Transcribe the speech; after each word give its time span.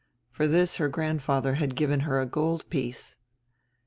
For 0.31 0.47
this 0.47 0.77
her 0.77 0.89
grandfather 0.89 1.53
had 1.53 1.75
given 1.75 1.99
her 1.99 2.19
a 2.19 2.25
gold 2.25 2.67
piece. 2.71 3.17